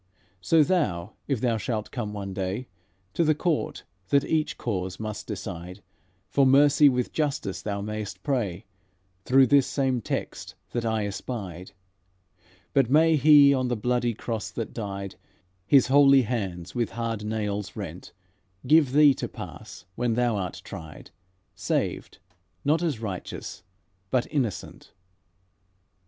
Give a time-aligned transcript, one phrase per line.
[0.41, 2.67] So thou, if thou shalt come one day
[3.13, 5.83] To the court that each cause must decide,
[6.27, 8.65] For mercy with justice thou may'st pray
[9.25, 11.73] Through this same text that I espied.
[12.73, 15.17] But may He on the bloody cross that died,
[15.67, 18.11] His holy hands with hard nails rent,
[18.65, 21.11] Give thee to pass when thou art tried,
[21.53, 22.17] Saved,
[22.65, 23.61] not as righteous,
[24.09, 24.93] but innocent."